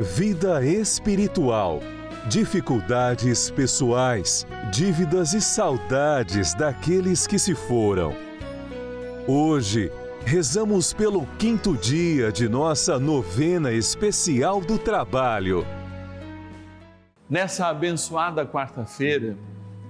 vida 0.00 0.64
espiritual, 0.64 1.80
dificuldades 2.28 3.48
pessoais, 3.50 4.44
dívidas 4.72 5.34
e 5.34 5.40
saudades 5.40 6.52
daqueles 6.52 7.28
que 7.28 7.38
se 7.38 7.54
foram. 7.54 8.12
Hoje, 9.28 9.92
rezamos 10.24 10.92
pelo 10.92 11.24
quinto 11.38 11.76
dia 11.76 12.32
de 12.32 12.48
nossa 12.48 12.98
novena 12.98 13.70
especial 13.70 14.60
do 14.60 14.78
trabalho. 14.78 15.64
Nessa 17.30 17.68
abençoada 17.68 18.44
quarta-feira, 18.44 19.36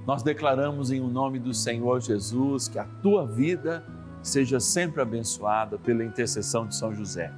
nós 0.07 0.23
declaramos 0.23 0.91
em 0.91 1.01
o 1.01 1.09
nome 1.09 1.39
do 1.39 1.55
Senhor 1.55 1.99
Jesus 2.01 2.69
que 2.69 2.79
a 2.79 2.85
tua 2.85 3.27
vida 3.27 3.83
seja 4.23 4.61
sempre 4.61 5.01
abençoada 5.01 5.79
pela 5.79 6.05
intercessão 6.05 6.67
de 6.67 6.77
São 6.77 6.95
José. 6.95 7.33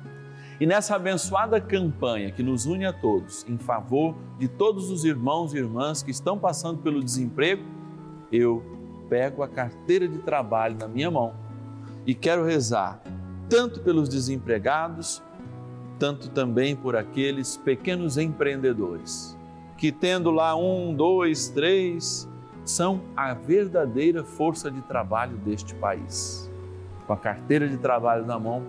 E 0.58 0.64
nessa 0.64 0.96
abençoada 0.96 1.60
campanha 1.60 2.30
que 2.30 2.42
nos 2.42 2.64
une 2.64 2.86
a 2.86 2.92
todos, 2.92 3.44
em 3.46 3.58
favor 3.58 4.14
de 4.38 4.48
todos 4.48 4.90
os 4.90 5.04
irmãos 5.04 5.52
e 5.52 5.58
irmãs 5.58 6.02
que 6.02 6.10
estão 6.10 6.38
passando 6.38 6.78
pelo 6.78 7.04
desemprego, 7.04 7.62
eu 8.32 8.62
pego 9.08 9.42
a 9.42 9.48
carteira 9.48 10.08
de 10.08 10.18
trabalho 10.18 10.78
na 10.78 10.88
minha 10.88 11.10
mão 11.10 11.34
e 12.06 12.14
quero 12.14 12.42
rezar 12.42 13.02
tanto 13.50 13.80
pelos 13.80 14.08
desempregados, 14.08 15.22
tanto 15.98 16.30
também 16.30 16.74
por 16.74 16.96
aqueles 16.96 17.58
pequenos 17.58 18.16
empreendedores 18.16 19.36
que, 19.76 19.92
tendo 19.92 20.30
lá 20.30 20.56
um, 20.56 20.94
dois, 20.94 21.48
três, 21.48 22.26
são 22.64 23.02
a 23.14 23.34
verdadeira 23.34 24.24
força 24.24 24.70
de 24.70 24.80
trabalho 24.80 25.36
deste 25.36 25.74
país. 25.74 26.50
Com 27.06 27.12
a 27.12 27.16
carteira 27.16 27.68
de 27.68 27.76
trabalho 27.76 28.24
na 28.24 28.38
mão, 28.38 28.62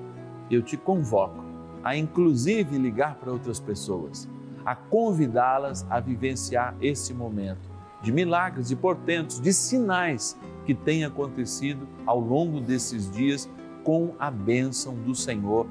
eu 0.51 0.61
te 0.61 0.75
convoco 0.75 1.46
a 1.87 1.95
inclusive 1.95 2.77
ligar 2.77 3.15
para 3.15 3.31
outras 3.31 3.61
pessoas, 3.61 4.27
a 4.65 4.75
convidá-las 4.75 5.87
a 5.89 6.01
vivenciar 6.01 6.75
esse 6.81 7.13
momento 7.13 7.61
de 8.01 8.11
milagres, 8.11 8.67
de 8.67 8.75
portentos, 8.75 9.39
de 9.39 9.53
sinais 9.53 10.37
que 10.65 10.73
têm 10.73 11.05
acontecido 11.05 11.87
ao 12.05 12.19
longo 12.19 12.59
desses 12.59 13.09
dias 13.09 13.49
com 13.85 14.13
a 14.19 14.29
bênção 14.29 14.95
do 14.95 15.15
Senhor, 15.15 15.65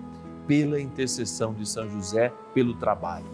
pela 0.47 0.81
intercessão 0.81 1.53
de 1.53 1.69
São 1.69 1.87
José, 1.91 2.33
pelo 2.54 2.72
trabalho. 2.77 3.27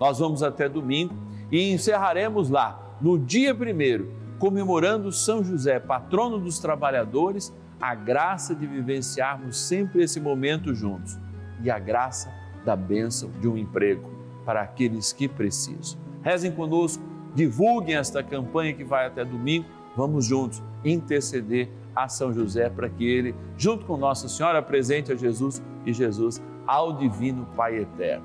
Nós 0.00 0.18
vamos 0.18 0.42
até 0.42 0.66
domingo 0.66 1.12
e 1.52 1.72
encerraremos 1.72 2.48
lá, 2.48 2.96
no 3.02 3.18
dia 3.18 3.54
primeiro, 3.54 4.10
comemorando 4.38 5.12
São 5.12 5.44
José, 5.44 5.78
patrono 5.78 6.38
dos 6.38 6.58
trabalhadores, 6.58 7.52
a 7.78 7.94
graça 7.94 8.54
de 8.54 8.66
vivenciarmos 8.66 9.58
sempre 9.58 10.02
esse 10.02 10.18
momento 10.18 10.74
juntos 10.74 11.22
e 11.62 11.70
a 11.70 11.78
graça 11.78 12.32
da 12.64 12.74
bênção 12.74 13.30
de 13.40 13.48
um 13.48 13.56
emprego 13.56 14.10
para 14.44 14.62
aqueles 14.62 15.12
que 15.12 15.28
precisam. 15.28 15.98
Rezem 16.22 16.52
conosco, 16.52 17.02
divulguem 17.34 17.96
esta 17.96 18.22
campanha 18.22 18.72
que 18.72 18.84
vai 18.84 19.06
até 19.06 19.24
domingo. 19.24 19.66
Vamos 19.96 20.26
juntos 20.26 20.62
interceder 20.84 21.68
a 21.94 22.08
São 22.08 22.32
José 22.32 22.68
para 22.68 22.88
que 22.88 23.04
ele, 23.06 23.34
junto 23.56 23.84
com 23.84 23.96
Nossa 23.96 24.28
Senhora, 24.28 24.58
apresente 24.58 25.12
a 25.12 25.16
Jesus 25.16 25.62
e 25.86 25.92
Jesus 25.92 26.42
ao 26.66 26.94
Divino 26.94 27.46
Pai 27.54 27.76
Eterno. 27.78 28.24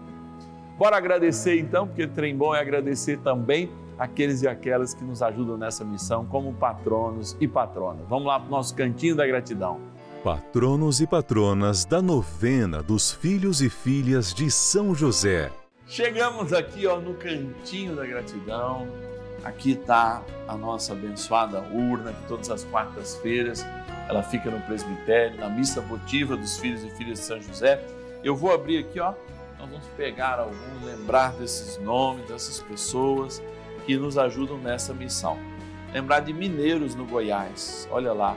Bora 0.77 0.97
agradecer 0.97 1.59
então, 1.59 1.85
porque 1.85 2.07
trem 2.07 2.35
bom 2.35 2.55
é 2.55 2.59
agradecer 2.61 3.19
também 3.19 3.69
aqueles 3.97 4.41
e 4.41 4.47
aquelas 4.47 4.93
que 4.93 5.03
nos 5.03 5.21
ajudam 5.21 5.57
nessa 5.57 5.83
missão 5.83 6.25
como 6.25 6.53
patronos 6.53 7.35
e 7.39 7.47
patronas. 7.47 8.07
Vamos 8.07 8.25
lá 8.25 8.39
para 8.39 8.47
o 8.47 8.51
nosso 8.51 8.73
cantinho 8.73 9.15
da 9.15 9.27
gratidão. 9.27 9.77
Patronos 10.23 10.99
e 10.99 11.07
patronas 11.07 11.85
da 11.85 12.01
novena 12.01 12.83
dos 12.83 13.09
filhos 13.09 13.61
e 13.61 13.69
filhas 13.69 14.33
de 14.33 14.51
São 14.51 14.93
José. 14.93 15.49
Chegamos 15.87 16.51
aqui 16.51 16.85
ó, 16.85 16.99
no 16.99 17.13
cantinho 17.13 17.95
da 17.95 18.05
gratidão. 18.05 18.85
Aqui 19.45 19.71
está 19.71 20.21
a 20.45 20.57
nossa 20.57 20.91
abençoada 20.91 21.61
urna, 21.71 22.11
que 22.11 22.27
todas 22.27 22.51
as 22.51 22.65
quartas-feiras 22.65 23.65
ela 24.09 24.21
fica 24.21 24.51
no 24.51 24.59
presbitério, 24.63 25.39
na 25.39 25.47
missa 25.47 25.79
votiva 25.79 26.35
dos 26.35 26.57
filhos 26.57 26.83
e 26.83 26.89
filhas 26.97 27.19
de 27.19 27.25
São 27.25 27.41
José. 27.41 27.81
Eu 28.21 28.35
vou 28.35 28.53
abrir 28.53 28.79
aqui, 28.79 28.99
ó. 28.99 29.13
Nós 29.57 29.69
vamos 29.69 29.87
pegar 29.95 30.37
alguns, 30.37 30.83
lembrar 30.83 31.31
desses 31.31 31.77
nomes, 31.77 32.27
dessas 32.27 32.59
pessoas 32.59 33.41
que 33.85 33.95
nos 33.95 34.17
ajudam 34.17 34.57
nessa 34.57 34.93
missão. 34.93 35.37
Lembrar 35.93 36.19
de 36.19 36.33
mineiros 36.33 36.93
no 36.93 37.05
Goiás. 37.05 37.87
Olha 37.89 38.11
lá, 38.11 38.35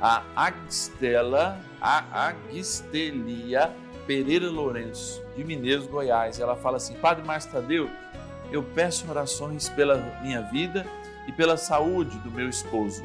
a 0.00 0.22
Agstela, 0.34 1.60
a 1.80 2.28
Agistelia 2.28 3.74
Pereira 4.06 4.48
Lourenço, 4.48 5.22
de 5.36 5.42
Mineiros, 5.42 5.86
Goiás. 5.86 6.38
Ela 6.38 6.56
fala 6.56 6.76
assim: 6.76 6.94
Padre 6.94 7.24
Márcio 7.24 7.50
Tadeu, 7.50 7.90
eu 8.52 8.62
peço 8.62 9.08
orações 9.10 9.68
pela 9.68 9.96
minha 10.22 10.42
vida 10.42 10.86
e 11.26 11.32
pela 11.32 11.56
saúde 11.56 12.16
do 12.18 12.30
meu 12.30 12.48
esposo. 12.48 13.04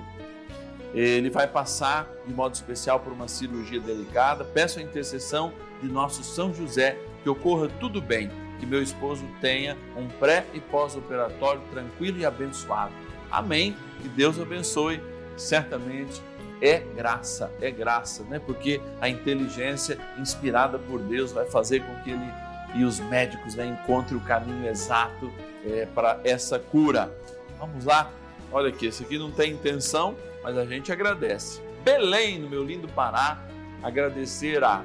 Ele 0.94 1.30
vai 1.30 1.48
passar 1.48 2.08
de 2.28 2.34
modo 2.34 2.54
especial 2.54 3.00
por 3.00 3.14
uma 3.14 3.28
cirurgia 3.28 3.80
delicada. 3.80 4.44
Peço 4.44 4.80
a 4.80 4.82
intercessão 4.82 5.54
de 5.82 5.88
nosso 5.88 6.24
São 6.24 6.54
José 6.54 6.98
que 7.24 7.30
ocorra 7.30 7.70
tudo 7.80 8.02
bem, 8.02 8.30
que 8.60 8.66
meu 8.66 8.82
esposo 8.82 9.24
tenha 9.40 9.78
um 9.96 10.08
pré 10.08 10.46
e 10.54 10.60
pós-operatório 10.60 11.62
tranquilo 11.72 12.20
e 12.20 12.26
abençoado. 12.26 12.94
Amém. 13.32 13.76
Que 14.02 14.10
Deus 14.10 14.40
abençoe. 14.40 15.02
Certamente 15.38 16.22
é 16.62 16.80
graça, 16.96 17.52
é 17.60 17.72
graça, 17.72 18.24
né? 18.24 18.40
Porque 18.40 18.80
a 19.02 19.10
inteligência 19.10 19.98
inspirada 20.18 20.78
por 20.78 21.00
Deus 21.00 21.32
vai 21.32 21.46
fazer 21.46 21.82
com 21.82 21.96
que 22.04 22.12
ele 22.12 22.42
e 22.74 22.84
os 22.84 23.00
médicos 23.00 23.56
né, 23.56 23.66
encontrem 23.66 24.18
o 24.18 24.22
caminho 24.22 24.68
exato 24.70 25.32
é, 25.66 25.86
para 25.94 26.20
essa 26.24 26.58
cura. 26.58 27.12
Vamos 27.60 27.86
lá? 27.86 28.10
Olha 28.52 28.70
aqui, 28.70 28.88
esse 28.88 29.04
aqui 29.04 29.18
não 29.18 29.32
tem 29.32 29.54
intenção, 29.54 30.16
mas 30.44 30.58
a 30.58 30.66
gente 30.66 30.92
agradece. 30.92 31.62
Belém, 31.84 32.40
no 32.40 32.50
meu 32.50 32.64
lindo 32.64 32.88
Pará, 32.88 33.44
agradecer 33.84 34.64
a 34.64 34.84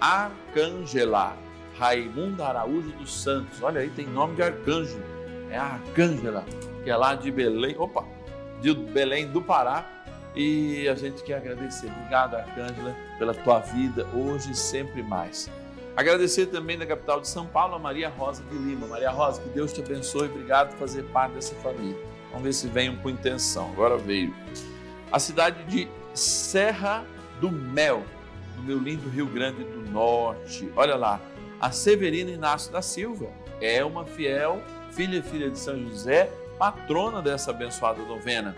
Arcângela 0.00 1.36
Raimunda 1.78 2.46
Araújo 2.46 2.90
dos 2.92 3.22
Santos. 3.22 3.62
Olha 3.62 3.80
aí, 3.80 3.90
tem 3.90 4.06
nome 4.06 4.36
de 4.36 4.42
arcanjo. 4.42 5.00
É 5.50 5.56
a 5.56 5.64
Arcângela, 5.64 6.44
que 6.84 6.90
é 6.90 6.96
lá 6.96 7.14
de 7.14 7.30
Belém, 7.30 7.74
opa, 7.78 8.04
de 8.60 8.72
Belém 8.72 9.26
do 9.26 9.42
Pará, 9.42 9.84
e 10.34 10.88
a 10.88 10.94
gente 10.94 11.22
quer 11.22 11.36
agradecer. 11.36 11.90
Obrigado, 11.90 12.36
Arcângela, 12.36 12.94
pela 13.18 13.34
tua 13.34 13.60
vida 13.60 14.06
hoje 14.14 14.52
e 14.52 14.54
sempre 14.54 15.02
mais. 15.02 15.50
Agradecer 15.96 16.46
também 16.46 16.78
da 16.78 16.86
capital 16.86 17.20
de 17.20 17.28
São 17.28 17.46
Paulo, 17.46 17.74
a 17.74 17.78
Maria 17.78 18.08
Rosa 18.08 18.42
de 18.44 18.56
Lima. 18.56 18.86
Maria 18.86 19.10
Rosa, 19.10 19.42
que 19.42 19.48
Deus 19.50 19.72
te 19.72 19.82
abençoe. 19.82 20.28
Obrigado 20.28 20.70
por 20.70 20.78
fazer 20.78 21.02
parte 21.04 21.34
dessa 21.34 21.54
família. 21.56 21.98
Vamos 22.30 22.44
ver 22.44 22.52
se 22.52 22.68
vem 22.68 22.96
com 22.96 23.10
intenção. 23.10 23.70
Agora 23.72 23.98
veio. 23.98 24.34
A 25.10 25.18
cidade 25.18 25.62
de 25.64 25.88
Serra 26.14 27.04
do 27.40 27.50
Mel, 27.50 28.04
no 28.56 28.62
meu 28.62 28.78
lindo 28.78 29.08
Rio 29.10 29.26
Grande 29.26 29.64
do 29.64 29.90
Norte. 29.90 30.70
Olha 30.76 30.94
lá, 30.94 31.20
a 31.60 31.72
Severina 31.72 32.30
Inácio 32.30 32.72
da 32.72 32.80
Silva 32.80 33.26
é 33.60 33.84
uma 33.84 34.06
fiel 34.06 34.62
filha 34.90 35.18
e 35.18 35.22
filha 35.22 35.50
de 35.50 35.58
São 35.58 35.78
José, 35.78 36.30
patrona 36.58 37.22
dessa 37.22 37.50
abençoada 37.50 38.02
novena. 38.02 38.54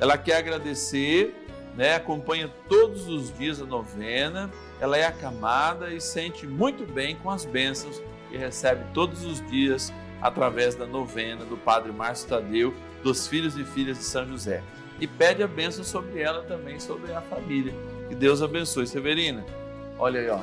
Ela 0.00 0.18
quer 0.18 0.36
agradecer, 0.36 1.34
né, 1.76 1.94
acompanha 1.94 2.50
todos 2.68 3.08
os 3.08 3.36
dias 3.36 3.60
a 3.60 3.64
novena, 3.64 4.50
ela 4.80 4.96
é 4.96 5.04
acamada 5.04 5.92
e 5.92 6.00
sente 6.00 6.46
muito 6.46 6.84
bem 6.84 7.16
com 7.16 7.30
as 7.30 7.44
bênçãos 7.44 8.02
que 8.28 8.36
recebe 8.36 8.84
todos 8.92 9.24
os 9.24 9.46
dias 9.48 9.92
através 10.20 10.74
da 10.74 10.86
novena 10.86 11.44
do 11.44 11.56
Padre 11.56 11.92
Márcio 11.92 12.28
Tadeu, 12.28 12.74
dos 13.02 13.26
filhos 13.26 13.56
e 13.56 13.64
filhas 13.64 13.98
de 13.98 14.04
São 14.04 14.26
José. 14.26 14.62
E 15.00 15.06
pede 15.06 15.42
a 15.42 15.48
bênção 15.48 15.82
sobre 15.82 16.20
ela 16.20 16.42
também, 16.42 16.78
sobre 16.78 17.12
a 17.12 17.20
família. 17.20 17.74
Que 18.08 18.14
Deus 18.14 18.40
abençoe. 18.40 18.86
Severina, 18.86 19.44
olha 19.98 20.20
aí, 20.20 20.28
ó. 20.28 20.40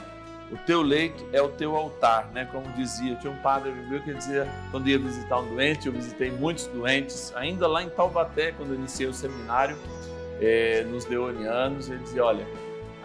O 0.51 0.57
teu 0.57 0.81
leito 0.81 1.25
é 1.31 1.41
o 1.41 1.49
teu 1.49 1.75
altar, 1.75 2.29
né? 2.33 2.47
Como 2.51 2.67
dizia, 2.73 3.15
tinha 3.15 3.31
um 3.31 3.37
padre 3.37 3.71
meu 3.71 4.01
que 4.01 4.13
dizia, 4.13 4.47
quando 4.71 4.89
ia 4.89 4.97
visitar 4.97 5.39
um 5.39 5.47
doente, 5.47 5.85
eu 5.85 5.93
visitei 5.93 6.31
muitos 6.31 6.65
doentes, 6.67 7.31
ainda 7.35 7.67
lá 7.67 7.83
em 7.83 7.89
Taubaté, 7.89 8.51
quando 8.51 8.69
eu 8.69 8.75
iniciei 8.75 9.07
o 9.07 9.13
seminário, 9.13 9.77
é, 10.41 10.83
nos 10.85 11.05
Leonianos, 11.05 11.89
ele 11.89 11.99
dizia: 11.99 12.25
Olha, 12.25 12.47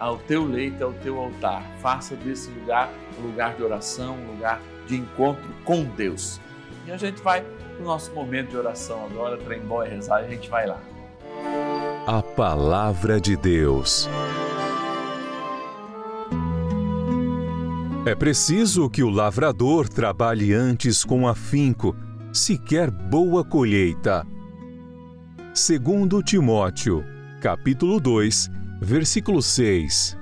o 0.01 0.17
teu 0.17 0.43
leito 0.43 0.81
é 0.81 0.85
o 0.85 0.93
teu 0.93 1.19
altar, 1.19 1.63
faça 1.81 2.15
desse 2.15 2.49
lugar 2.49 2.89
um 3.19 3.27
lugar 3.27 3.55
de 3.55 3.63
oração, 3.63 4.15
um 4.15 4.31
lugar 4.33 4.59
de 4.87 4.95
encontro 4.95 5.47
com 5.63 5.83
Deus. 5.83 6.39
E 6.85 6.91
a 6.91 6.97
gente 6.97 7.21
vai 7.21 7.41
para 7.41 7.81
o 7.81 7.83
nosso 7.83 8.11
momento 8.13 8.49
de 8.49 8.57
oração 8.57 9.05
agora, 9.05 9.37
trembó 9.37 9.83
e 9.83 9.89
rezar, 9.89 10.17
a 10.17 10.27
gente 10.27 10.49
vai 10.49 10.65
lá. 10.65 10.79
A 12.07 12.21
Palavra 12.21 13.19
de 13.19 13.35
Deus. 13.35 14.07
É 18.07 18.13
preciso 18.13 18.87
que 18.87 19.01
o 19.01 19.09
lavrador 19.09 19.89
trabalhe 19.89 20.53
antes 20.53 21.03
com 21.03 21.27
afinco, 21.27 21.95
se 22.31 22.55
quer 22.55 22.91
boa 22.91 23.43
colheita. 23.43 24.23
Segundo 25.55 26.21
Timóteo, 26.21 27.03
capítulo 27.41 27.99
2, 27.99 28.47
versículo 28.79 29.41
6. 29.41 30.15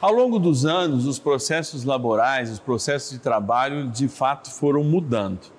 Ao 0.00 0.12
longo 0.12 0.38
dos 0.38 0.64
anos, 0.64 1.04
os 1.04 1.18
processos 1.18 1.82
laborais, 1.82 2.48
os 2.48 2.60
processos 2.60 3.10
de 3.10 3.18
trabalho, 3.18 3.90
de 3.90 4.06
fato 4.06 4.52
foram 4.52 4.84
mudando, 4.84 5.50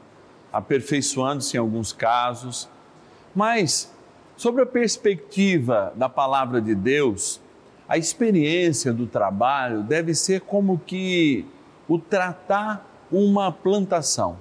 aperfeiçoando-se 0.53 1.57
em 1.57 1.59
alguns 1.59 1.91
casos, 1.91 2.69
mas 3.35 3.93
sobre 4.37 4.61
a 4.61 4.65
perspectiva 4.65 5.91
da 5.97 6.07
palavra 6.07 6.61
de 6.61 6.73
Deus, 6.73 7.41
a 7.87 7.97
experiência 7.97 8.91
do 8.91 9.05
trabalho 9.05 9.83
deve 9.83 10.15
ser 10.15 10.41
como 10.41 10.79
que 10.79 11.45
o 11.87 11.99
tratar 11.99 12.85
uma 13.11 13.51
plantação. 13.51 14.37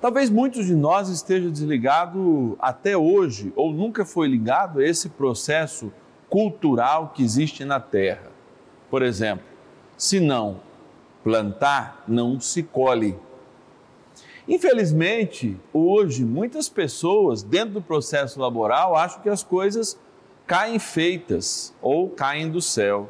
Talvez 0.00 0.30
muitos 0.30 0.66
de 0.66 0.74
nós 0.74 1.08
estejam 1.08 1.50
desligados 1.50 2.54
até 2.58 2.96
hoje 2.96 3.52
ou 3.56 3.72
nunca 3.72 4.04
foi 4.04 4.28
ligado 4.28 4.80
a 4.80 4.84
esse 4.84 5.08
processo 5.08 5.92
cultural 6.28 7.12
que 7.14 7.22
existe 7.22 7.64
na 7.64 7.80
terra. 7.80 8.30
Por 8.90 9.02
exemplo, 9.02 9.44
se 9.96 10.20
não 10.20 10.60
plantar, 11.24 12.04
não 12.06 12.40
se 12.40 12.62
colhe. 12.62 13.16
Infelizmente, 14.46 15.58
hoje, 15.72 16.24
muitas 16.24 16.68
pessoas, 16.68 17.42
dentro 17.42 17.74
do 17.74 17.82
processo 17.82 18.40
laboral, 18.40 18.96
acham 18.96 19.20
que 19.20 19.28
as 19.28 19.42
coisas 19.42 19.98
caem 20.48 20.80
feitas 20.80 21.72
ou 21.80 22.10
caem 22.10 22.50
do 22.50 22.60
céu. 22.60 23.08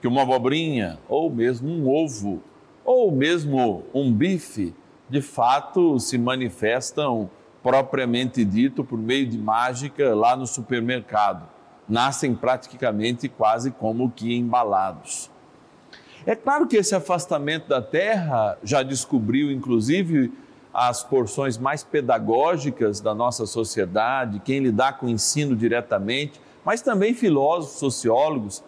Que 0.00 0.08
uma 0.08 0.22
abobrinha, 0.22 0.98
ou 1.08 1.28
mesmo 1.28 1.68
um 1.68 1.88
ovo, 1.88 2.42
ou 2.84 3.10
mesmo 3.10 3.82
um 3.92 4.10
bife, 4.12 4.74
de 5.10 5.20
fato 5.20 5.98
se 6.00 6.16
manifestam 6.16 7.28
propriamente 7.62 8.44
dito 8.44 8.82
por 8.82 8.98
meio 8.98 9.26
de 9.26 9.36
mágica 9.36 10.14
lá 10.14 10.34
no 10.34 10.46
supermercado 10.46 11.56
nascem 11.88 12.34
praticamente 12.34 13.28
quase 13.28 13.70
como 13.70 14.10
que 14.10 14.34
embalados. 14.34 15.30
É 16.24 16.34
claro 16.34 16.66
que 16.66 16.76
esse 16.76 16.94
afastamento 16.94 17.68
da 17.68 17.80
terra 17.80 18.58
já 18.62 18.82
descobriu, 18.82 19.50
inclusive, 19.50 20.32
as 20.74 21.02
porções 21.04 21.56
mais 21.56 21.84
pedagógicas 21.84 23.00
da 23.00 23.14
nossa 23.14 23.46
sociedade, 23.46 24.40
quem 24.44 24.58
lidar 24.58 24.98
com 24.98 25.06
o 25.06 25.08
ensino 25.08 25.54
diretamente, 25.54 26.40
mas 26.66 26.82
também 26.82 27.14
filósofos, 27.14 27.78
sociólogos, 27.78 28.64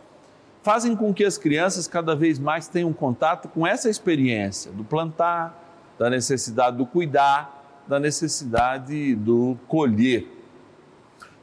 fazem 0.62 0.94
com 0.94 1.12
que 1.12 1.24
as 1.24 1.36
crianças 1.36 1.88
cada 1.88 2.14
vez 2.14 2.38
mais 2.38 2.68
tenham 2.68 2.92
contato 2.92 3.48
com 3.48 3.66
essa 3.66 3.90
experiência 3.90 4.70
do 4.70 4.84
plantar, 4.84 5.92
da 5.98 6.08
necessidade 6.08 6.76
do 6.76 6.86
cuidar, 6.86 7.82
da 7.88 7.98
necessidade 7.98 9.16
do 9.16 9.58
colher. 9.66 10.28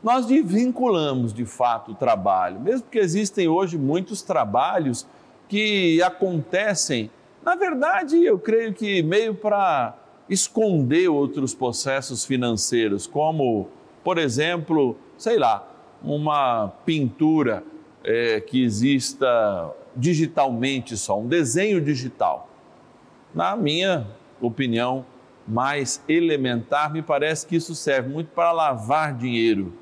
Nós 0.02 0.25
desvinculamos 0.28 1.34
de 1.34 1.44
fato 1.46 1.92
o 1.92 1.96
trabalho, 1.96 2.62
mesmo 2.62 2.88
que 2.90 3.00
existem 3.00 3.50
hoje 3.50 3.78
muitos 3.78 4.22
trabalhos 4.22 5.06
que 5.50 6.01
acontecem, 6.01 7.12
na 7.44 7.56
verdade, 7.56 8.24
eu 8.24 8.40
creio 8.40 8.74
que 8.74 9.04
meio 9.04 9.36
para 9.36 9.94
esconder 10.30 11.10
outros 11.10 11.54
processos 11.54 12.24
financeiros, 12.24 13.06
como, 13.06 13.68
por 14.06 14.18
exemplo, 14.18 14.96
sei 15.18 15.38
lá, 15.38 15.75
uma 16.06 16.69
pintura 16.86 17.63
é, 18.04 18.40
que 18.40 18.63
exista 18.63 19.74
digitalmente 19.96 20.96
só, 20.98 21.19
um 21.19 21.28
desenho 21.28 21.81
digital. 21.81 22.50
Na 23.34 23.56
minha 23.56 24.07
opinião 24.40 25.06
mais 25.48 26.04
elementar, 26.07 26.92
me 26.92 27.02
parece 27.02 27.46
que 27.46 27.56
isso 27.56 27.75
serve 27.75 28.10
muito 28.10 28.28
para 28.31 28.52
lavar 28.52 29.13
dinheiro 29.13 29.74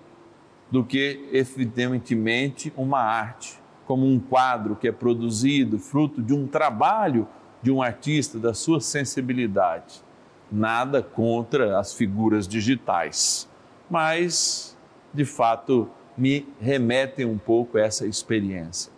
do 0.70 0.84
que 0.84 1.30
evidentemente 1.32 2.74
uma 2.76 3.00
arte, 3.00 3.60
como 3.86 4.06
um 4.06 4.20
quadro 4.20 4.76
que 4.76 4.88
é 4.88 4.92
produzido 4.92 5.78
fruto 5.78 6.22
de 6.22 6.34
um 6.34 6.48
trabalho 6.48 7.28
de 7.62 7.72
um 7.72 7.82
artista, 7.82 8.40
da 8.40 8.54
sua 8.54 8.82
sensibilidade. 8.82 10.04
Nada 10.52 11.02
contra 11.02 11.80
as 11.80 11.94
figuras 11.94 12.48
digitais, 12.48 13.48
mas 13.90 14.78
de 15.14 15.26
fato 15.26 15.90
me 16.18 16.48
remetem 16.60 17.26
um 17.26 17.38
pouco 17.38 17.78
a 17.78 17.82
essa 17.82 18.06
experiência. 18.06 18.92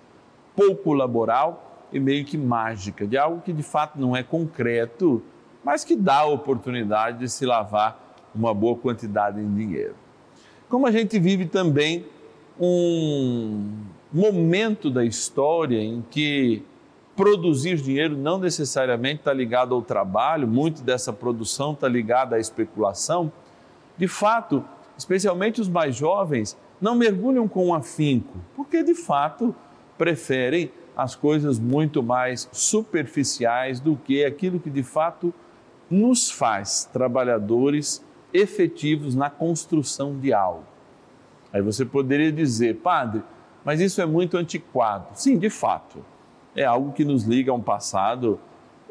Pouco 0.55 0.93
laboral 0.93 1.87
e 1.91 1.99
meio 1.99 2.25
que 2.25 2.37
mágica, 2.37 3.07
de 3.07 3.17
algo 3.17 3.41
que 3.41 3.53
de 3.53 3.63
fato 3.63 3.99
não 3.99 4.15
é 4.15 4.23
concreto, 4.23 5.23
mas 5.63 5.83
que 5.83 5.95
dá 5.95 6.19
a 6.19 6.25
oportunidade 6.25 7.19
de 7.19 7.29
se 7.29 7.45
lavar 7.45 8.15
uma 8.33 8.53
boa 8.53 8.75
quantidade 8.75 9.39
em 9.39 9.53
dinheiro. 9.53 9.95
Como 10.69 10.85
a 10.85 10.91
gente 10.91 11.17
vive 11.19 11.45
também 11.45 12.05
um 12.59 13.71
momento 14.11 14.89
da 14.89 15.05
história 15.05 15.81
em 15.81 16.03
que 16.09 16.63
produzir 17.15 17.77
dinheiro 17.77 18.17
não 18.17 18.37
necessariamente 18.37 19.19
está 19.19 19.33
ligado 19.33 19.73
ao 19.73 19.81
trabalho, 19.81 20.47
muito 20.47 20.81
dessa 20.81 21.13
produção 21.13 21.71
está 21.71 21.87
ligada 21.87 22.35
à 22.35 22.39
especulação. 22.39 23.31
De 23.97 24.07
fato, 24.07 24.63
especialmente 24.97 25.61
os 25.61 25.69
mais 25.69 25.95
jovens, 25.95 26.57
não 26.85 26.93
mergulham 26.93 27.47
com 27.47 27.73
afinco, 27.73 28.37
porque 28.55 28.83
de 28.83 28.93
fato 28.93 29.55
preferem 29.97 30.71
as 30.95 31.15
coisas 31.15 31.57
muito 31.57 32.03
mais 32.03 32.47
superficiais 32.51 33.79
do 33.79 33.95
que 33.95 34.23
aquilo 34.23 34.59
que 34.59 34.69
de 34.69 34.83
fato 34.83 35.33
nos 35.89 36.29
faz 36.29 36.87
trabalhadores 36.93 38.05
efetivos 38.31 39.15
na 39.15 39.31
construção 39.31 40.15
de 40.19 40.31
algo. 40.31 40.63
Aí 41.51 41.59
você 41.59 41.83
poderia 41.83 42.31
dizer, 42.31 42.75
padre, 42.75 43.23
mas 43.63 43.81
isso 43.81 43.99
é 43.99 44.05
muito 44.05 44.37
antiquado. 44.37 45.07
Sim, 45.15 45.39
de 45.39 45.49
fato. 45.49 46.05
É 46.55 46.65
algo 46.65 46.93
que 46.93 47.03
nos 47.03 47.23
liga 47.23 47.51
a 47.51 47.55
um 47.55 47.61
passado 47.63 48.39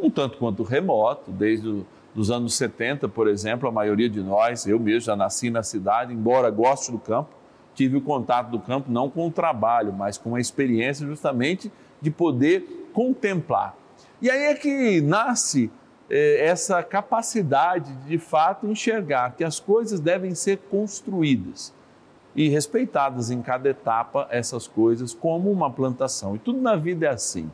um 0.00 0.10
tanto 0.10 0.36
quanto 0.38 0.64
remoto, 0.64 1.30
desde 1.30 1.84
os 2.12 2.28
anos 2.28 2.54
70, 2.54 3.08
por 3.08 3.28
exemplo, 3.28 3.68
a 3.68 3.72
maioria 3.72 4.10
de 4.10 4.20
nós, 4.20 4.66
eu 4.66 4.80
mesmo 4.80 5.02
já 5.02 5.14
nasci 5.14 5.48
na 5.48 5.62
cidade, 5.62 6.12
embora 6.12 6.50
goste 6.50 6.90
do 6.90 6.98
campo, 6.98 7.43
tive 7.74 7.96
o 7.96 8.00
contato 8.00 8.50
do 8.50 8.58
campo 8.58 8.90
não 8.90 9.10
com 9.10 9.26
o 9.26 9.30
trabalho, 9.30 9.92
mas 9.92 10.16
com 10.16 10.34
a 10.34 10.40
experiência 10.40 11.06
justamente 11.06 11.70
de 12.00 12.10
poder 12.10 12.88
contemplar. 12.92 13.76
E 14.22 14.30
aí 14.30 14.44
é 14.44 14.54
que 14.54 15.00
nasce 15.00 15.70
é, 16.08 16.46
essa 16.46 16.82
capacidade 16.82 17.92
de, 17.92 18.08
de 18.10 18.18
fato, 18.18 18.66
enxergar 18.66 19.34
que 19.36 19.44
as 19.44 19.58
coisas 19.58 20.00
devem 20.00 20.34
ser 20.34 20.58
construídas 20.70 21.74
e 22.36 22.48
respeitadas 22.48 23.30
em 23.30 23.40
cada 23.40 23.68
etapa 23.68 24.26
essas 24.30 24.66
coisas 24.66 25.14
como 25.14 25.50
uma 25.50 25.70
plantação. 25.70 26.34
E 26.34 26.38
tudo 26.38 26.60
na 26.60 26.76
vida 26.76 27.06
é 27.06 27.10
assim. 27.10 27.50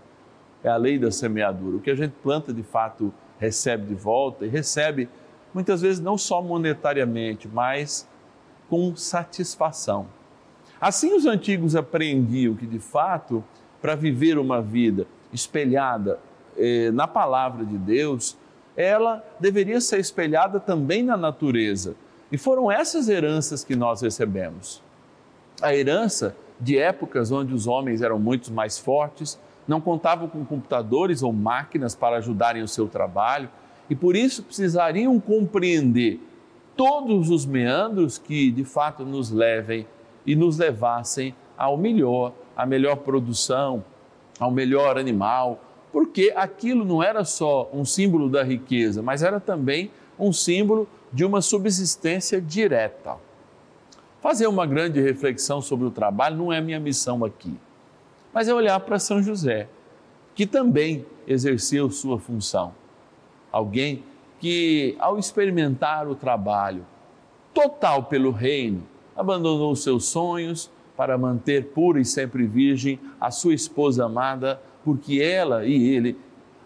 É 0.62 0.68
a 0.68 0.76
lei 0.76 0.98
da 0.98 1.10
semeadura. 1.10 1.76
O 1.76 1.80
que 1.80 1.90
a 1.90 1.94
gente 1.94 2.12
planta, 2.22 2.52
de 2.52 2.62
fato, 2.62 3.12
recebe 3.38 3.86
de 3.86 3.94
volta 3.94 4.44
e 4.44 4.48
recebe 4.48 5.08
muitas 5.52 5.80
vezes 5.82 6.00
não 6.00 6.16
só 6.16 6.42
monetariamente, 6.42 7.48
mas 7.48 8.08
com 8.70 8.94
satisfação. 8.94 10.06
Assim, 10.80 11.12
os 11.12 11.26
antigos 11.26 11.76
apreendiam 11.76 12.54
que, 12.54 12.66
de 12.66 12.78
fato, 12.78 13.44
para 13.82 13.96
viver 13.96 14.38
uma 14.38 14.62
vida 14.62 15.06
espelhada 15.32 16.20
eh, 16.56 16.90
na 16.92 17.06
palavra 17.06 17.64
de 17.64 17.76
Deus, 17.76 18.38
ela 18.76 19.22
deveria 19.38 19.80
ser 19.80 19.98
espelhada 19.98 20.60
também 20.60 21.02
na 21.02 21.16
natureza. 21.16 21.96
E 22.30 22.38
foram 22.38 22.70
essas 22.70 23.08
heranças 23.08 23.64
que 23.64 23.74
nós 23.74 24.00
recebemos. 24.00 24.80
A 25.60 25.74
herança 25.74 26.34
de 26.58 26.78
épocas 26.78 27.32
onde 27.32 27.52
os 27.52 27.66
homens 27.66 28.02
eram 28.02 28.18
muito 28.18 28.52
mais 28.52 28.78
fortes, 28.78 29.38
não 29.66 29.80
contavam 29.80 30.28
com 30.28 30.44
computadores 30.44 31.22
ou 31.22 31.32
máquinas 31.32 31.94
para 31.94 32.16
ajudarem 32.16 32.62
o 32.62 32.68
seu 32.68 32.86
trabalho 32.86 33.50
e 33.88 33.96
por 33.96 34.14
isso 34.14 34.42
precisariam 34.42 35.18
compreender 35.18 36.20
todos 36.76 37.30
os 37.30 37.46
meandros 37.46 38.18
que 38.18 38.50
de 38.50 38.64
fato 38.64 39.04
nos 39.04 39.30
levem 39.30 39.86
e 40.26 40.34
nos 40.34 40.58
levassem 40.58 41.34
ao 41.56 41.76
melhor, 41.76 42.32
à 42.56 42.64
melhor 42.64 42.96
produção, 42.96 43.84
ao 44.38 44.50
melhor 44.50 44.98
animal, 44.98 45.60
porque 45.92 46.32
aquilo 46.34 46.84
não 46.84 47.02
era 47.02 47.24
só 47.24 47.68
um 47.72 47.84
símbolo 47.84 48.28
da 48.28 48.42
riqueza, 48.42 49.02
mas 49.02 49.22
era 49.22 49.40
também 49.40 49.90
um 50.18 50.32
símbolo 50.32 50.88
de 51.12 51.24
uma 51.24 51.42
subsistência 51.42 52.40
direta. 52.40 53.16
Fazer 54.20 54.46
uma 54.46 54.66
grande 54.66 55.00
reflexão 55.00 55.60
sobre 55.60 55.86
o 55.86 55.90
trabalho 55.90 56.36
não 56.36 56.52
é 56.52 56.60
minha 56.60 56.78
missão 56.78 57.24
aqui, 57.24 57.54
mas 58.32 58.48
é 58.48 58.54
olhar 58.54 58.78
para 58.80 58.98
São 58.98 59.22
José, 59.22 59.68
que 60.34 60.46
também 60.46 61.04
exerceu 61.26 61.90
sua 61.90 62.18
função. 62.18 62.74
Alguém 63.50 64.04
que, 64.40 64.96
ao 64.98 65.18
experimentar 65.18 66.08
o 66.08 66.14
trabalho 66.14 66.84
total 67.52 68.04
pelo 68.04 68.30
reino, 68.30 68.82
abandonou 69.14 69.76
seus 69.76 70.06
sonhos 70.06 70.70
para 70.96 71.18
manter 71.18 71.66
pura 71.68 72.00
e 72.00 72.04
sempre 72.04 72.46
virgem 72.46 72.98
a 73.20 73.30
sua 73.30 73.54
esposa 73.54 74.06
amada, 74.06 74.60
porque 74.82 75.20
ela 75.20 75.64
e 75.66 75.88
ele, 75.88 76.18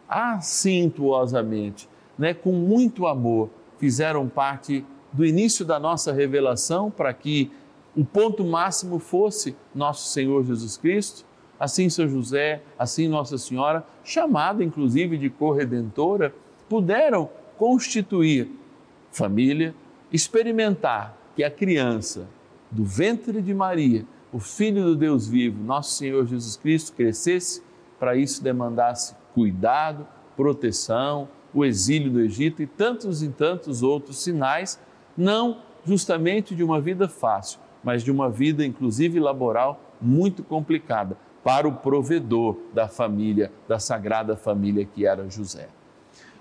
acintuosamente, 0.09 1.89
né, 2.17 2.33
com 2.33 2.53
muito 2.53 3.07
amor, 3.07 3.51
fizeram 3.79 4.29
parte 4.29 4.85
do 5.13 5.25
início 5.25 5.65
da 5.65 5.79
nossa 5.81 6.13
revelação 6.13 6.91
para 6.91 7.13
que 7.13 7.51
o 7.97 8.05
ponto 8.05 8.45
máximo 8.45 8.99
fosse 8.99 9.57
nosso 9.75 10.09
Senhor 10.09 10.45
Jesus 10.45 10.77
Cristo, 10.77 11.25
assim 11.59 11.89
São 11.89 12.09
José, 12.09 12.63
assim 12.79 13.09
Nossa 13.09 13.39
Senhora, 13.39 13.85
chamada 14.03 14.63
inclusive 14.63 15.17
de 15.17 15.31
corredentora, 15.31 16.35
puderam 16.69 17.31
constituir 17.65 18.51
família, 19.11 19.75
experimentar 20.13 21.17
que 21.35 21.43
a 21.43 21.51
criança 21.51 22.29
do 22.71 22.85
ventre 22.85 23.41
de 23.41 23.55
Maria, 23.55 24.05
o 24.31 24.39
Filho 24.39 24.85
do 24.85 24.95
Deus 24.95 25.27
vivo, 25.27 25.65
nosso 25.65 25.93
Senhor 25.97 26.27
Jesus 26.27 26.59
Cristo, 26.59 26.95
crescesse, 26.95 27.63
para 27.99 28.17
isso 28.17 28.45
demandasse 28.45 29.17
cuidado, 29.33 30.07
proteção, 30.37 31.27
o 31.55 31.65
exílio 31.65 32.11
do 32.11 32.21
Egito 32.21 32.61
e 32.61 32.67
tantos 32.67 33.23
e 33.23 33.31
tantos 33.31 33.83
outros 33.83 34.19
sinais 34.19 34.79
não 35.17 35.63
justamente 35.87 36.55
de 36.55 36.63
uma 36.63 36.83
vida 36.83 37.09
fácil, 37.09 37.59
mas 37.83 38.03
de 38.03 38.11
uma 38.11 38.29
vida, 38.29 38.63
inclusive 38.63 39.19
laboral, 39.19 39.81
muito 40.03 40.45
complicada 40.45 41.17
para 41.43 41.67
o 41.67 41.73
provedor 41.73 42.59
da 42.75 42.89
família, 42.89 43.51
da 43.67 43.79
sagrada 43.79 44.37
família 44.37 44.85
que 44.85 45.07
era 45.07 45.31
José. 45.31 45.71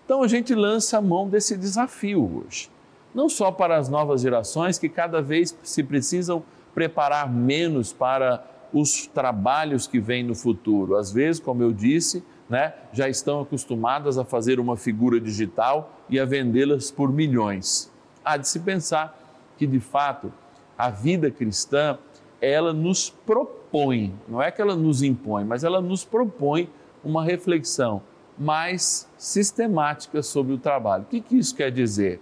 Então 0.06 0.22
a 0.22 0.28
gente 0.28 0.54
lança 0.54 0.98
a 0.98 1.02
mão 1.02 1.30
desse 1.30 1.58
desafio 1.58 2.44
hoje, 2.46 2.70
não 3.16 3.30
só 3.30 3.52
para 3.52 3.78
as 3.78 3.88
novas 3.88 4.22
gerações 4.22 4.78
que 4.78 4.90
cada 4.90 5.22
vez 5.22 5.58
se 5.64 5.82
precisam 5.82 6.44
preparar 6.74 7.32
menos 7.32 7.94
para 7.94 8.46
os 8.74 9.08
trabalhos 9.08 9.88
que 9.88 10.00
vêm 10.00 10.24
no 10.24 10.36
futuro. 10.36 10.98
Às 10.98 11.12
vezes, 11.12 11.40
como 11.40 11.62
eu 11.62 11.72
disse, 11.72 12.24
né, 12.50 12.74
já 12.92 13.08
estão 13.08 13.42
acostumadas 13.42 14.18
a 14.18 14.26
fazer 14.26 14.60
uma 14.60 14.76
figura 14.76 15.22
digital 15.22 15.94
e 16.10 16.20
a 16.20 16.26
vendê-las 16.26 16.92
por 16.92 17.12
milhões. 17.12 17.92
Há 18.26 18.36
de 18.36 18.48
se 18.48 18.60
pensar 18.60 19.18
que, 19.58 19.66
de 19.66 19.80
fato, 19.80 20.34
a 20.78 20.90
vida 20.90 21.32
cristã, 21.32 21.98
ela 22.42 22.74
nos 22.74 23.10
propõe, 23.10 24.14
não 24.28 24.42
é 24.42 24.52
que 24.52 24.62
ela 24.62 24.76
nos 24.76 25.02
impõe, 25.02 25.46
mas 25.46 25.64
ela 25.64 25.80
nos 25.80 26.04
propõe 26.04 26.70
uma 27.04 27.24
reflexão 27.24 28.02
mais 28.38 29.08
sistemática 29.18 30.22
sobre 30.22 30.54
o 30.54 30.58
trabalho. 30.58 31.04
O 31.04 31.06
que, 31.08 31.22
que 31.22 31.38
isso 31.38 31.56
quer 31.56 31.72
dizer? 31.72 32.22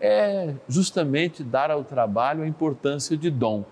É 0.00 0.54
justamente 0.68 1.42
dar 1.42 1.70
ao 1.70 1.84
trabalho 1.84 2.42
a 2.42 2.46
importância 2.46 3.16
de 3.16 3.30
dom 3.30 3.64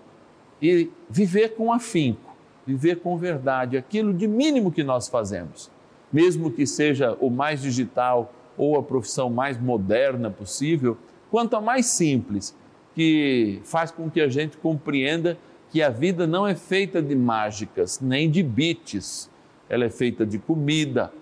e 0.61 0.89
viver 1.09 1.55
com 1.55 1.71
afinco, 1.71 2.35
viver 2.65 2.99
com 2.99 3.17
verdade, 3.17 3.77
aquilo 3.77 4.13
de 4.13 4.27
mínimo 4.27 4.71
que 4.71 4.83
nós 4.83 5.07
fazemos, 5.07 5.71
mesmo 6.11 6.51
que 6.51 6.67
seja 6.67 7.17
o 7.19 7.29
mais 7.29 7.61
digital 7.61 8.33
ou 8.57 8.77
a 8.77 8.83
profissão 8.83 9.29
mais 9.29 9.59
moderna 9.59 10.29
possível, 10.29 10.97
quanto 11.31 11.59
mais 11.61 11.85
simples, 11.85 12.55
que 12.93 13.61
faz 13.63 13.91
com 13.91 14.09
que 14.09 14.19
a 14.19 14.27
gente 14.27 14.57
compreenda 14.57 15.37
que 15.71 15.81
a 15.81 15.89
vida 15.89 16.25
não 16.25 16.47
é 16.47 16.55
feita 16.55 17.01
de 17.01 17.15
mágicas, 17.15 17.99
nem 18.01 18.29
de 18.29 18.41
bits. 18.41 19.29
Ela 19.69 19.85
é 19.85 19.89
feita 19.89 20.25
de 20.25 20.39
comida, 20.39 21.13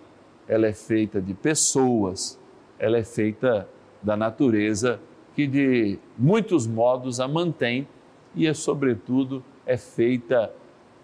ela 0.47 0.67
é 0.67 0.73
feita 0.73 1.21
de 1.21 1.33
pessoas, 1.33 2.39
ela 2.79 2.97
é 2.97 3.03
feita 3.03 3.67
da 4.01 4.15
natureza 4.15 4.99
que 5.35 5.45
de 5.45 5.99
muitos 6.17 6.65
modos 6.65 7.19
a 7.19 7.27
mantém 7.27 7.87
e 8.35 8.47
é 8.47 8.53
sobretudo 8.53 9.43
é 9.65 9.77
feita 9.77 10.51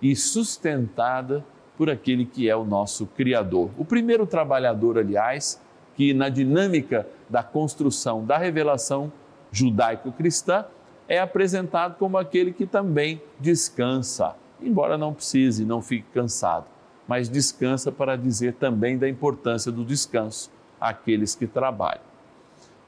e 0.02 0.16
sustentada 0.16 1.46
por 1.78 1.90
aquele 1.90 2.26
que 2.26 2.50
é 2.50 2.56
o 2.56 2.64
nosso 2.64 3.06
criador. 3.06 3.70
O 3.78 3.86
primeiro 3.86 4.26
trabalhador, 4.26 4.98
aliás, 4.98 5.62
que 5.96 6.14
na 6.14 6.30
dinâmica 6.30 7.08
da 7.30 7.44
construção 7.44 8.26
da 8.26 8.38
revelação 8.38 9.12
judaico-cristã 9.52 10.66
é 11.08 11.20
apresentado 11.20 11.98
como 11.98 12.18
aquele 12.18 12.52
que 12.52 12.66
também 12.66 13.22
descansa, 13.40 14.36
embora 14.62 14.98
não 14.98 15.14
precise, 15.14 15.66
não 15.66 15.82
fique 15.82 16.08
cansado, 16.14 16.66
mas 17.08 17.30
descansa 17.30 17.92
para 17.92 18.16
dizer 18.16 18.54
também 18.54 18.98
da 18.98 19.08
importância 19.08 19.72
do 19.72 19.84
descanso 19.84 20.52
àqueles 20.80 21.36
que 21.36 21.48
trabalham. 21.48 22.02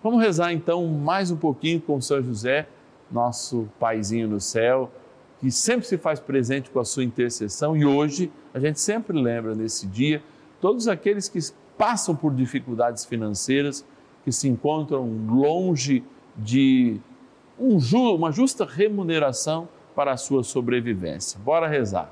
Vamos 0.02 0.22
rezar 0.22 0.54
então 0.54 0.86
mais 0.88 1.32
um 1.32 1.38
pouquinho 1.38 1.82
com 1.82 2.00
São 2.00 2.22
José, 2.22 2.68
nosso 3.12 3.68
paizinho 3.80 4.28
no 4.28 4.40
céu, 4.40 4.92
que 5.40 5.52
sempre 5.52 5.86
se 5.86 5.98
faz 5.98 6.20
presente 6.20 6.70
com 6.70 6.80
a 6.80 6.86
sua 6.86 7.04
intercessão 7.04 7.76
e 7.76 7.86
hoje 7.86 8.32
a 8.54 8.60
gente 8.60 8.80
sempre 8.80 9.20
lembra 9.20 9.54
nesse 9.54 9.86
dia 9.88 10.22
todos 10.62 10.88
aqueles 10.88 11.28
que 11.28 11.40
passam 11.78 12.16
por 12.16 12.34
dificuldades 12.34 13.06
financeiras, 13.06 13.86
que 14.24 14.32
se 14.32 14.48
encontram 14.48 15.08
longe 15.28 16.04
de 16.36 17.00
um 17.60 17.78
uma 18.16 18.32
justa 18.32 18.66
remuneração 18.66 19.68
para 19.96 20.12
a 20.12 20.18
sua 20.18 20.44
sobrevivência. 20.44 21.40
Bora 21.40 21.68
rezar. 21.68 22.12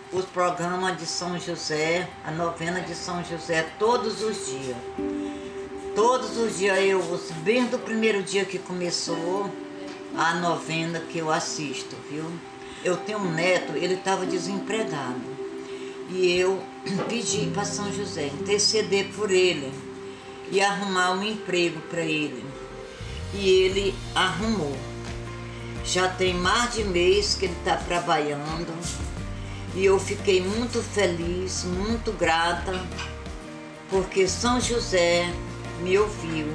os 0.11 0.25
programas 0.25 0.97
de 0.97 1.05
São 1.05 1.39
José, 1.39 2.07
a 2.25 2.31
novena 2.31 2.81
de 2.81 2.93
São 2.93 3.23
José, 3.23 3.67
todos 3.79 4.21
os 4.21 4.45
dias. 4.45 4.77
Todos 5.95 6.37
os 6.37 6.57
dias 6.57 6.77
eu 6.79 7.01
bem 7.43 7.65
do 7.65 7.79
primeiro 7.79 8.21
dia 8.21 8.43
que 8.43 8.59
começou 8.59 9.49
a 10.15 10.33
novena 10.35 10.99
que 10.99 11.19
eu 11.19 11.31
assisto, 11.31 11.95
viu? 12.09 12.25
Eu 12.83 12.97
tenho 12.97 13.19
um 13.19 13.31
neto, 13.31 13.73
ele 13.75 13.93
estava 13.93 14.25
desempregado. 14.25 15.21
E 16.09 16.37
eu 16.37 16.61
pedi 17.07 17.49
para 17.53 17.63
São 17.63 17.91
José 17.93 18.27
interceder 18.27 19.07
por 19.15 19.31
ele 19.31 19.71
e 20.51 20.59
arrumar 20.59 21.11
um 21.11 21.23
emprego 21.23 21.79
para 21.89 22.01
ele. 22.01 22.43
E 23.33 23.47
ele 23.47 23.95
arrumou. 24.13 24.75
Já 25.85 26.09
tem 26.09 26.33
mais 26.33 26.73
de 26.73 26.83
mês 26.83 27.35
que 27.35 27.45
ele 27.45 27.55
está 27.59 27.77
trabalhando 27.77 28.71
e 29.75 29.85
eu 29.85 29.99
fiquei 29.99 30.41
muito 30.41 30.81
feliz, 30.81 31.63
muito 31.63 32.11
grata, 32.11 32.73
porque 33.89 34.27
São 34.27 34.59
José 34.59 35.33
me 35.81 35.97
ouviu 35.97 36.47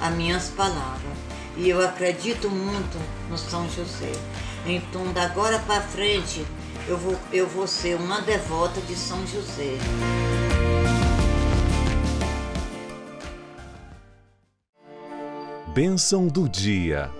as 0.00 0.14
minhas 0.14 0.48
palavras 0.48 1.16
e 1.56 1.68
eu 1.68 1.80
acredito 1.84 2.50
muito 2.50 2.98
no 3.28 3.38
São 3.38 3.68
José. 3.70 4.12
Então, 4.66 5.12
da 5.12 5.24
agora 5.24 5.58
para 5.60 5.80
frente, 5.80 6.44
eu 6.88 6.96
vou, 6.96 7.16
eu 7.32 7.46
vou 7.46 7.66
ser 7.66 7.96
uma 7.96 8.20
devota 8.20 8.80
de 8.80 8.96
São 8.96 9.26
José. 9.26 9.78
Bênção 15.74 16.28
do 16.28 16.48
dia. 16.48 17.10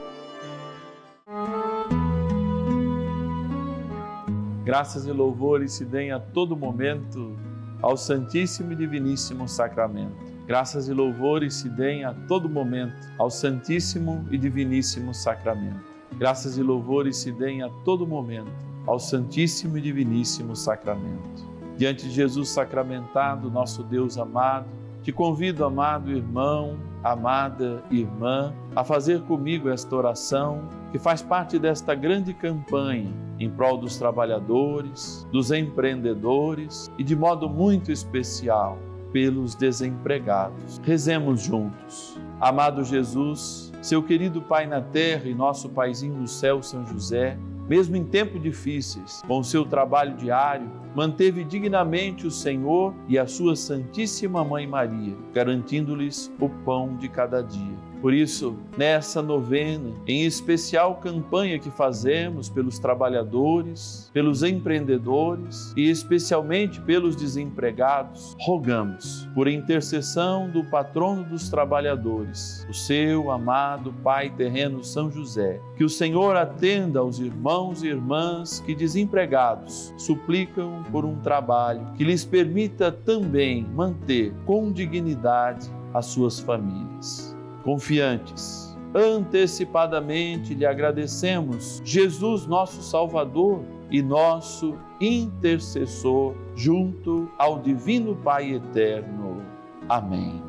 Graças 4.75 5.07
e 5.07 5.13
louvores 5.13 5.73
se 5.75 5.85
deem 5.85 6.11
a 6.11 6.19
todo 6.19 6.57
momento 6.57 7.39
ao 7.81 7.97
Santíssimo 7.97 8.73
e 8.73 8.75
Diviníssimo 8.75 9.47
Sacramento. 9.47 10.17
Graças 10.49 10.89
e 10.89 10.93
louvores 10.93 11.55
se 11.55 11.69
deem 11.69 12.05
a 12.05 12.13
todo 12.13 12.49
momento 12.49 13.09
ao 13.17 13.31
Santíssimo 13.31 14.27
e 14.33 14.37
Diviníssimo 14.37 15.15
Sacramento. 15.15 15.85
Graças 16.19 16.59
e 16.59 16.63
louvores 16.65 17.19
se 17.19 17.31
deem 17.31 17.63
a 17.63 17.69
todo 17.85 18.05
momento 18.05 18.51
ao 18.85 18.99
Santíssimo 18.99 19.79
e 19.79 19.81
Diviníssimo 19.81 20.57
Sacramento. 20.57 21.47
Diante 21.77 22.09
de 22.09 22.11
Jesus 22.11 22.49
sacramentado, 22.49 23.49
nosso 23.49 23.85
Deus 23.85 24.19
amado, 24.19 24.67
te 25.05 25.13
convido, 25.13 25.65
amado 25.65 26.11
irmão, 26.11 26.77
amada 27.01 27.81
irmã, 27.93 28.53
a 28.75 28.83
fazer 28.83 29.23
comigo 29.23 29.69
esta 29.69 29.95
oração 29.95 30.69
que 30.91 30.99
faz 30.99 31.23
parte 31.23 31.61
desta 31.61 31.95
grande 31.95 32.35
campanha 32.35 33.24
em 33.39 33.51
prol 33.51 33.77
dos 33.77 33.97
trabalhadores, 33.97 35.27
dos 35.33 35.51
empreendedores 35.51 36.91
e, 36.99 37.05
de 37.05 37.17
modo 37.17 37.49
muito 37.49 37.91
especial, 37.91 38.79
pelos 39.13 39.55
desempregados. 39.55 40.81
Rezemos 40.83 41.43
juntos. 41.43 42.19
Amado 42.41 42.83
Jesus, 42.83 43.73
seu 43.81 44.03
querido 44.03 44.43
Pai 44.43 44.67
na 44.67 44.81
terra 44.81 45.29
e 45.29 45.35
nosso 45.35 45.69
Paizinho 45.69 46.17
no 46.17 46.27
céu, 46.27 46.63
São 46.63 46.85
José, 46.85 47.39
mesmo 47.69 47.97
em 47.97 48.05
tempos 48.05 48.43
difíceis, 48.43 49.23
com 49.27 49.43
seu 49.43 49.65
trabalho 49.65 50.17
diário, 50.17 50.71
manteve 50.95 51.45
dignamente 51.45 52.27
o 52.27 52.31
Senhor 52.31 52.95
e 53.09 53.19
a 53.19 53.27
sua 53.27 53.57
Santíssima 53.57 54.45
Mãe 54.45 54.67
Maria, 54.67 55.17
garantindo-lhes 55.33 56.31
o 56.39 56.49
pão 56.49 56.97
de 56.97 57.09
cada 57.09 57.43
dia. 57.43 57.94
Por 58.05 58.13
isso, 58.13 58.59
nessa 58.77 59.23
novena, 59.23 59.95
em 60.07 60.27
especial 60.27 60.97
campanha 60.97 61.59
que 61.59 61.71
fazemos 61.71 62.51
pelos 62.51 62.79
trabalhadores, 62.79 64.11
pelos 64.13 64.43
empreendedores 64.43 65.73
e 65.75 65.89
especialmente 65.89 66.83
pelos 66.83 67.17
desempregados, 67.17 68.37
rogamos 68.39 69.27
por 69.35 69.49
intercessão 69.49 70.51
do 70.51 70.63
patrono 70.65 71.25
dos 71.25 71.49
trabalhadores, 71.49 72.67
o 72.69 72.75
seu 72.75 73.31
amado 73.31 73.91
Pai 74.05 74.29
terreno 74.29 74.85
São 74.85 75.11
José, 75.11 75.59
que 75.75 75.83
o 75.83 75.89
Senhor 75.89 76.37
atenda 76.37 77.01
aos 77.01 77.19
irmãos 77.19 77.83
e 77.83 77.87
irmãs 77.87 78.61
que 78.61 78.75
desempregados 78.75 79.95
suplicam 79.97 80.83
por 80.93 81.07
um 81.07 81.17
trabalho 81.23 81.95
que 81.97 82.05
lhes 82.05 82.23
permita 82.23 82.93
também 82.93 83.65
manter 83.65 84.35
com 84.45 84.71
dignidade 84.71 85.71
as 85.95 86.05
suas 86.05 86.39
famílias 86.39 87.34
confiantes. 87.65 88.77
Antecipadamente 88.95 90.55
lhe 90.55 90.65
agradecemos, 90.65 91.83
Jesus, 91.85 92.47
nosso 92.47 92.81
Salvador 92.83 93.65
e 93.91 94.01
nosso 94.01 94.77
intercessor, 95.01 96.35
junto 96.55 97.29
ao 97.37 97.59
Divino 97.59 98.15
Pai 98.15 98.53
Eterno. 98.53 99.43
Amém. 99.89 100.41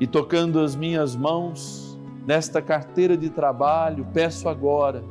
E 0.00 0.06
tocando 0.06 0.58
as 0.58 0.74
minhas 0.74 1.14
mãos 1.14 1.96
nesta 2.26 2.60
carteira 2.60 3.16
de 3.16 3.30
trabalho, 3.30 4.06
peço 4.12 4.48
agora 4.48 5.04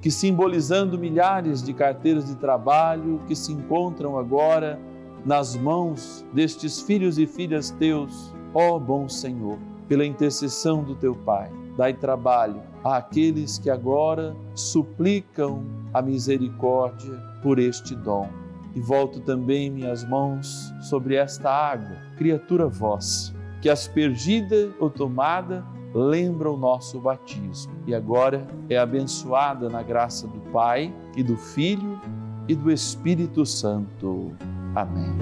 que, 0.00 0.10
simbolizando 0.10 0.96
milhares 0.96 1.62
de 1.62 1.72
carteiras 1.72 2.26
de 2.26 2.36
trabalho 2.36 3.20
que 3.26 3.34
se 3.34 3.52
encontram 3.52 4.16
agora 4.16 4.78
nas 5.24 5.56
mãos 5.56 6.24
destes 6.32 6.80
filhos 6.80 7.18
e 7.18 7.26
filhas 7.26 7.70
teus, 7.72 8.32
ó 8.54 8.78
bom 8.78 9.08
Senhor, 9.08 9.58
pela 9.88 10.04
intercessão 10.04 10.82
do 10.82 10.94
teu 10.94 11.14
Pai. 11.14 11.50
Dai 11.76 11.92
trabalho 11.92 12.62
àqueles 12.84 13.58
que 13.58 13.68
agora 13.68 14.34
suplicam 14.54 15.64
a 15.92 16.00
misericórdia 16.00 17.14
por 17.42 17.58
este 17.58 17.94
dom. 17.94 18.28
E 18.74 18.80
volto 18.80 19.20
também 19.20 19.70
minhas 19.70 20.06
mãos 20.08 20.72
sobre 20.80 21.14
esta 21.14 21.50
água, 21.50 21.96
criatura 22.16 22.68
vossa, 22.68 23.32
que 23.62 23.70
aspergida 23.70 24.70
ou 24.78 24.90
tomada 24.90 25.64
lembra 25.94 26.50
o 26.50 26.58
nosso 26.58 27.00
batismo 27.00 27.72
e 27.86 27.94
agora 27.94 28.46
é 28.68 28.76
abençoada 28.76 29.70
na 29.70 29.82
graça 29.82 30.26
do 30.26 30.40
Pai 30.52 30.94
e 31.16 31.22
do 31.22 31.36
Filho 31.36 31.98
e 32.46 32.54
do 32.54 32.70
Espírito 32.70 33.46
Santo. 33.46 34.32
Amém. 34.74 35.16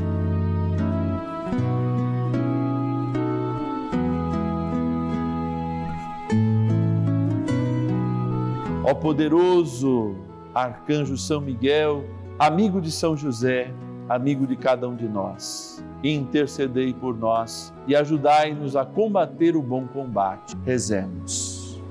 Poderoso 8.95 10.17
arcanjo 10.55 11.17
São 11.17 11.41
Miguel, 11.41 12.05
amigo 12.39 12.81
de 12.81 12.91
São 12.91 13.17
José, 13.17 13.73
amigo 14.09 14.47
de 14.47 14.57
cada 14.57 14.89
um 14.89 14.95
de 14.95 15.09
nós, 15.09 15.85
intercedei 16.03 16.93
por 16.93 17.17
nós 17.17 17.73
e 17.87 17.97
ajudai-nos 17.97 18.77
a 18.77 18.85
combater 18.85 19.57
o 19.57 19.63
bom 19.63 19.87
combate. 19.87 20.57
Rezemos. 20.65 21.83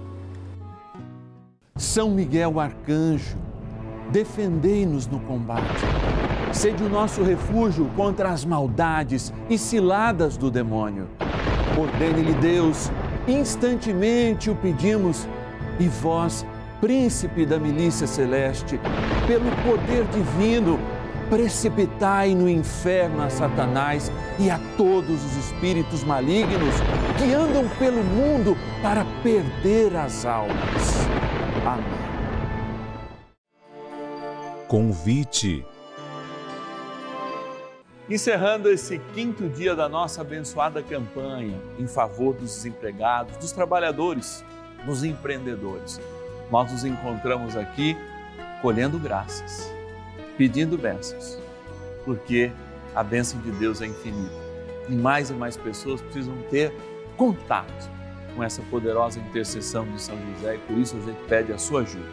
São 1.76 2.12
Miguel 2.12 2.60
arcanjo, 2.60 3.38
defendei-nos 4.12 5.08
no 5.08 5.20
combate. 5.22 5.84
Sede 6.52 6.84
o 6.84 6.90
nosso 6.90 7.24
refúgio 7.24 7.90
contra 7.96 8.30
as 8.30 8.46
maldades 8.46 9.34
e 9.50 9.58
ciladas 9.58 10.38
do 10.38 10.52
demônio. 10.52 11.08
Ordene-lhe 11.78 12.36
Deus, 12.36 12.92
instantemente 13.28 14.52
o 14.52 14.56
pedimos, 14.56 15.28
e 15.80 15.88
vós 15.88 16.46
príncipe 16.84 17.46
da 17.46 17.58
milícia 17.58 18.06
celeste, 18.06 18.78
pelo 19.26 19.50
poder 19.64 20.04
divino, 20.08 20.78
precipitai 21.30 22.36
no 22.36 22.50
inferno 22.50 23.24
a 23.24 23.30
Satanás 23.30 24.12
e 24.38 24.50
a 24.50 24.60
todos 24.76 25.24
os 25.24 25.38
espíritos 25.38 26.04
malignos 26.04 26.76
que 27.18 27.34
andam 27.34 27.70
pelo 27.80 28.04
mundo 28.04 28.58
para 28.82 29.06
perder 29.24 29.96
as 29.96 30.26
almas. 30.26 31.08
Amém. 31.66 31.86
Convite. 34.68 35.66
Encerrando 38.10 38.70
esse 38.70 39.00
quinto 39.14 39.48
dia 39.48 39.74
da 39.74 39.88
nossa 39.88 40.20
abençoada 40.20 40.84
campanha 40.84 41.58
em 41.80 41.88
favor 41.88 42.34
dos 42.34 42.54
desempregados, 42.56 43.38
dos 43.38 43.54
trabalhadores, 43.54 44.44
dos 44.86 45.06
empreendedores, 45.06 46.02
nós 46.52 46.72
nos 46.72 46.84
encontramos 46.86 47.56
aqui 47.56 47.98
colhendo 48.62 48.98
graças, 48.98 49.72
pedindo 50.38 50.78
bênçãos, 50.78 51.38
porque 52.06 52.52
a 52.96 53.04
bênção 53.04 53.40
de 53.42 53.52
Deus 53.52 53.82
é 53.82 53.88
infinita 53.88 54.44
e 54.90 54.94
mais 54.94 55.30
e 55.30 55.34
mais 55.34 55.58
pessoas 55.58 56.02
precisam 56.02 56.36
ter 56.50 56.74
contato 57.18 57.90
com 58.36 58.44
essa 58.44 58.62
poderosa 58.64 59.20
intercessão 59.20 59.86
de 59.86 60.02
São 60.02 60.18
José 60.34 60.56
e 60.56 60.60
por 60.60 60.78
isso 60.78 60.98
a 60.98 61.02
gente 61.02 61.20
pede 61.28 61.54
a 61.54 61.58
sua 61.58 61.82
ajuda, 61.82 62.10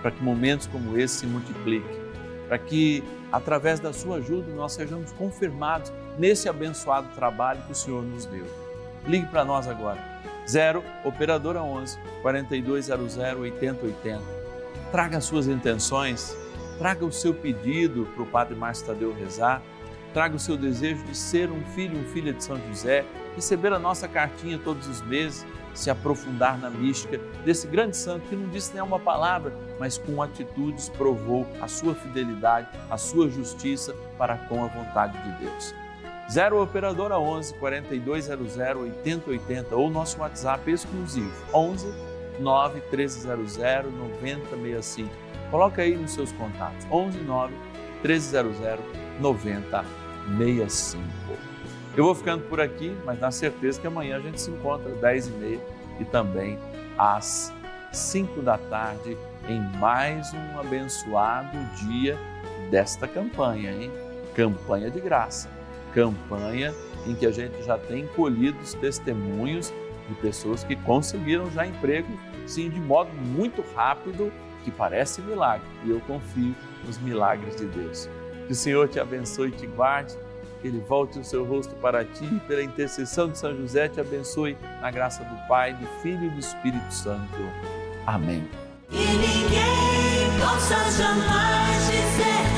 para 0.00 0.10
que 0.10 0.22
momentos 0.22 0.66
como 0.66 0.98
esse 0.98 1.20
se 1.20 1.26
multipliquem, 1.26 2.00
para 2.48 2.58
que 2.58 3.04
através 3.30 3.78
da 3.78 3.92
sua 3.92 4.16
ajuda, 4.16 4.52
nós 4.52 4.72
sejamos 4.72 5.12
confirmados 5.12 5.92
nesse 6.18 6.48
abençoado 6.48 7.08
trabalho 7.14 7.62
que 7.62 7.72
o 7.72 7.74
Senhor 7.74 8.02
nos 8.02 8.26
deu. 8.26 8.44
Ligue 9.06 9.26
para 9.26 9.44
nós 9.44 9.68
agora. 9.68 9.98
0 10.50 10.82
Operadora 11.04 11.62
11 11.62 11.96
4200 12.22 13.16
8080. 13.16 14.20
Traga 14.90 15.20
suas 15.20 15.46
intenções, 15.46 16.36
traga 16.76 17.04
o 17.04 17.12
seu 17.12 17.32
pedido 17.32 18.06
para 18.14 18.22
o 18.24 18.26
Padre 18.26 18.56
Márcio 18.56 18.86
Tadeu 18.86 19.14
rezar, 19.14 19.62
traga 20.12 20.34
o 20.34 20.40
seu 20.40 20.56
desejo 20.56 21.04
de 21.04 21.16
ser 21.16 21.52
um 21.52 21.64
filho, 21.66 21.96
um 21.96 22.04
filha 22.06 22.32
de 22.32 22.42
São 22.42 22.60
José, 22.68 23.04
receber 23.36 23.72
a 23.72 23.78
nossa 23.78 24.08
cartinha 24.08 24.58
todos 24.58 24.88
os 24.88 25.00
meses 25.02 25.46
se 25.72 25.88
aprofundar 25.88 26.58
na 26.58 26.68
mística 26.68 27.18
desse 27.44 27.68
grande 27.68 27.96
santo 27.96 28.28
que 28.28 28.34
não 28.34 28.48
disse 28.48 28.74
nenhuma 28.74 28.98
palavra, 28.98 29.54
mas 29.78 29.98
com 29.98 30.20
atitudes 30.20 30.88
provou 30.88 31.46
a 31.60 31.68
sua 31.68 31.94
fidelidade, 31.94 32.66
a 32.90 32.98
sua 32.98 33.28
justiça 33.28 33.94
para 34.18 34.36
com 34.36 34.64
a 34.64 34.66
vontade 34.66 35.16
de 35.22 35.44
Deus. 35.44 35.74
0 36.30 36.62
Operadora 36.62 37.18
11 37.18 37.54
4200 37.54 38.56
8080 38.56 39.74
ou 39.74 39.90
nosso 39.90 40.20
WhatsApp 40.20 40.70
exclusivo 40.70 41.32
11 41.52 41.92
9 42.38 42.80
1300 42.92 43.56
9065. 43.58 45.10
Coloca 45.50 45.82
aí 45.82 45.96
nos 45.96 46.12
seus 46.12 46.30
contatos 46.32 46.86
11 46.88 47.18
9 47.18 47.52
1300 48.04 48.84
9065. 49.18 51.04
Eu 51.96 52.04
vou 52.04 52.14
ficando 52.14 52.44
por 52.44 52.60
aqui, 52.60 52.96
mas 53.04 53.18
na 53.18 53.32
certeza 53.32 53.80
que 53.80 53.88
amanhã 53.88 54.18
a 54.18 54.20
gente 54.20 54.40
se 54.40 54.50
encontra 54.50 54.92
às 54.92 55.00
10 55.00 55.26
e 55.26 55.30
meia 55.32 55.60
e 55.98 56.04
também 56.04 56.56
às 56.96 57.52
5 57.92 58.40
da 58.40 58.56
tarde 58.56 59.18
em 59.48 59.60
mais 59.78 60.32
um 60.32 60.60
abençoado 60.60 61.58
dia 61.84 62.16
desta 62.70 63.08
campanha, 63.08 63.72
hein? 63.72 63.90
Campanha 64.36 64.88
de 64.88 65.00
graça, 65.00 65.48
campanha 65.94 66.74
em 67.06 67.14
que 67.14 67.26
a 67.26 67.30
gente 67.30 67.62
já 67.62 67.78
tem 67.78 68.06
colhido 68.08 68.58
os 68.60 68.74
testemunhos 68.74 69.72
de 70.08 70.14
pessoas 70.16 70.64
que 70.64 70.76
conseguiram 70.76 71.50
já 71.50 71.66
emprego, 71.66 72.08
sim, 72.46 72.68
de 72.68 72.80
modo 72.80 73.10
muito 73.12 73.64
rápido, 73.74 74.32
que 74.64 74.70
parece 74.70 75.22
milagre. 75.22 75.66
E 75.84 75.90
eu 75.90 76.00
confio 76.00 76.54
nos 76.84 76.98
milagres 76.98 77.56
de 77.56 77.66
Deus. 77.66 78.08
Que 78.46 78.52
o 78.52 78.56
Senhor 78.56 78.88
te 78.88 78.98
abençoe 78.98 79.48
e 79.48 79.52
te 79.52 79.66
guarde 79.66 80.16
que 80.60 80.68
Ele 80.68 80.80
volte 80.80 81.18
o 81.18 81.24
seu 81.24 81.44
rosto 81.44 81.74
para 81.76 82.04
ti 82.04 82.24
e, 82.24 82.40
pela 82.40 82.62
intercessão 82.62 83.30
de 83.30 83.38
São 83.38 83.56
José, 83.56 83.88
te 83.88 84.00
abençoe 84.00 84.56
na 84.80 84.90
graça 84.90 85.24
do 85.24 85.48
Pai, 85.48 85.72
do 85.72 85.86
Filho 86.02 86.24
e 86.24 86.30
do 86.30 86.38
Espírito 86.38 86.92
Santo. 86.92 87.38
Amém. 88.06 88.46
Ninguém 88.90 90.38
possa 90.38 90.90
jamais 90.90 91.86
dizer 91.86 92.49